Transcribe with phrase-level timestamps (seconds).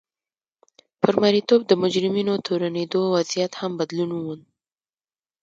[1.01, 4.43] پر مریتوب د مجرمینو تورنېدو وضعیت هم بدلون وموند.